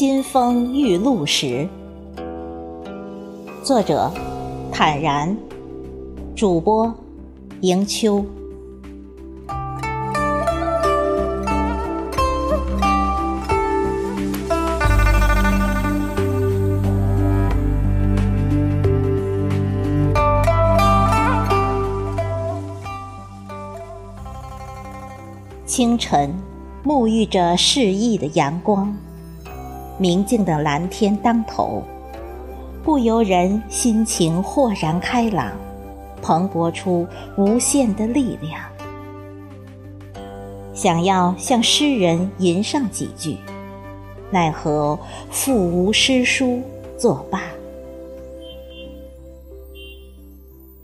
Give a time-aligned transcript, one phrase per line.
[0.00, 1.68] 金风玉露时。
[3.62, 4.10] 作者：
[4.72, 5.36] 坦然，
[6.34, 6.94] 主播：
[7.60, 8.24] 迎秋。
[25.66, 26.34] 清晨，
[26.82, 28.96] 沐浴着适意的阳光，
[30.00, 31.82] 明净的蓝天当头，
[32.82, 35.52] 不由人心情豁然开朗，
[36.22, 38.58] 蓬勃出无限的力量。
[40.72, 43.36] 想要向诗人吟上几句，
[44.30, 46.62] 奈何腹无诗书
[46.96, 47.42] 作罢。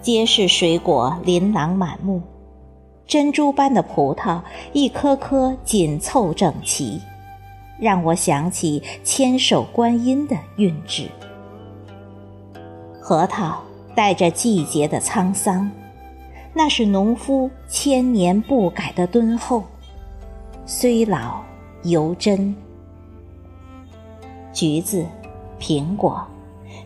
[0.00, 2.22] 街市水果琳琅满目。
[3.08, 4.40] 珍珠般的葡萄，
[4.72, 7.00] 一颗颗紧凑整齐，
[7.80, 11.08] 让我想起千手观音的韵致。
[13.00, 13.62] 核桃
[13.94, 15.70] 带着季节的沧桑，
[16.54, 19.64] 那是农夫千年不改的敦厚，
[20.66, 21.40] 虽老
[21.82, 22.54] 犹真。
[24.52, 25.06] 橘子、
[25.58, 26.26] 苹果，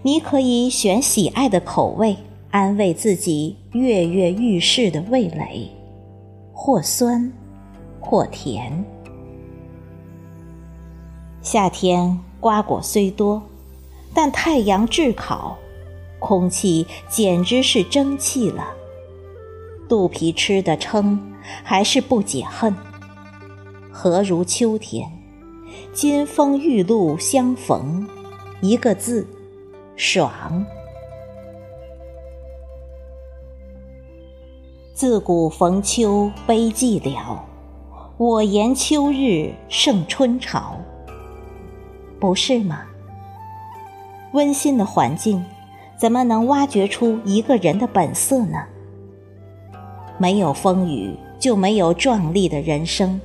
[0.03, 2.17] 你可以选喜爱的口味，
[2.51, 5.69] 安慰自己跃跃欲试的味蕾。
[6.53, 7.31] 或酸，
[8.01, 8.85] 或甜。
[11.45, 13.43] 夏天瓜果虽多，
[14.15, 15.59] 但太阳炙烤，
[16.19, 18.69] 空气简直是蒸汽了。
[19.87, 21.21] 肚皮吃得撑，
[21.63, 22.75] 还是不解恨。
[23.93, 25.13] 何如秋天，
[25.93, 28.09] 金风玉露相逢，
[28.63, 29.29] 一个字，
[29.97, 30.65] 爽。
[34.95, 37.37] 自古逢秋悲寂寥，
[38.17, 40.79] 我言秋日胜春潮，
[42.25, 42.81] 不是吗？
[44.33, 45.45] 温馨的环境，
[45.95, 48.65] 怎么能挖掘出一个人的本色呢？
[50.17, 53.21] 没有风雨，就没有壮丽的人生；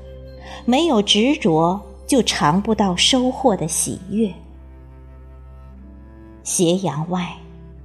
[0.66, 4.34] 没有执着，就尝不到收获的喜悦。
[6.44, 7.38] 斜阳外，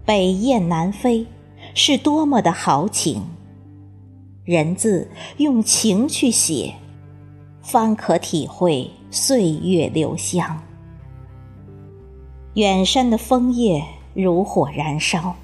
[0.05, 1.25] 北雁南飞，
[1.75, 3.23] 是多么的豪情！
[4.45, 6.75] 人字用情去写，
[7.63, 10.61] 方可体会岁月留香。
[12.55, 13.85] 远山的枫叶
[14.15, 15.35] 如火燃烧，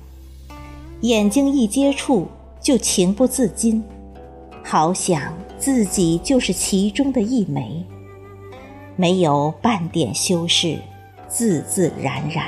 [1.01, 2.29] 眼睛一接触
[2.61, 3.83] 就情不自禁，
[4.63, 5.21] 好想
[5.59, 7.85] 自己就是其中的一枚，
[8.95, 10.79] 没有半点修饰，
[11.27, 12.45] 自自然然。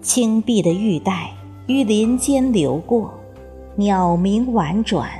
[0.00, 1.30] 青碧的玉带
[1.66, 3.12] 于林间流过。
[3.78, 5.10] 鸟鸣婉转，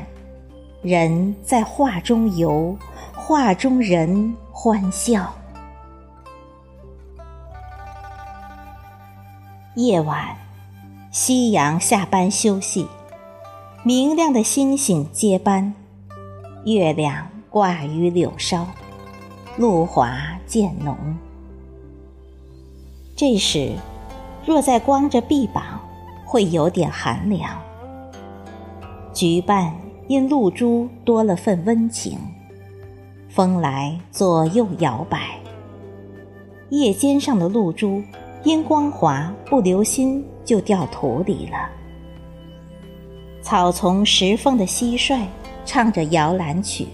[0.81, 2.75] 人在画中游，
[3.15, 5.31] 画中人欢笑。
[9.77, 10.35] 夜晚，
[11.11, 12.87] 夕阳下班休息，
[13.85, 15.75] 明亮的星星接班，
[16.65, 18.67] 月亮挂于柳梢，
[19.59, 20.97] 露华渐浓。
[23.15, 23.75] 这时，
[24.47, 25.63] 若再光着臂膀，
[26.25, 27.55] 会有点寒凉。
[29.13, 29.75] 菊瓣
[30.09, 32.19] 因露珠多了份温情，
[33.29, 35.39] 风来左右摇摆。
[36.71, 38.03] 叶尖上的露珠
[38.47, 41.69] 因光滑不留心就掉土里了。
[43.43, 45.27] 草丛石缝的蟋蟀
[45.65, 46.87] 唱着摇篮曲，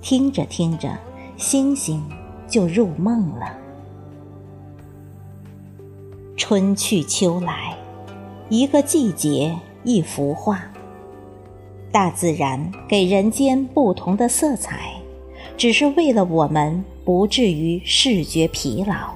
[0.00, 0.98] 听着听着，
[1.36, 2.02] 星星
[2.48, 3.56] 就入梦了。
[6.36, 7.76] 春去秋来，
[8.48, 10.60] 一个季节，一幅画。
[11.92, 14.94] 大自然给人间不同的色彩，
[15.56, 19.14] 只是为了我们不至于视觉疲劳，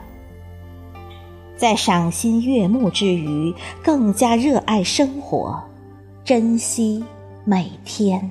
[1.56, 5.63] 在赏心悦目之余，更加热爱生活，
[6.25, 7.04] 珍惜
[7.45, 8.30] 每天。